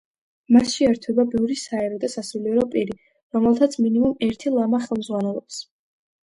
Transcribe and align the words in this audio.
მასში 0.53 0.85
ერთვება 0.85 1.25
ბევრი 1.33 1.57
საერო 1.63 1.99
და 2.03 2.09
სასულიერო 2.13 2.63
პირი, 2.77 2.97
რომელთაც 3.37 3.77
მინიმუმ 3.85 4.17
ერთი 4.29 4.55
ლამა 4.57 4.83
ხელმძღვანელობს. 4.89 5.63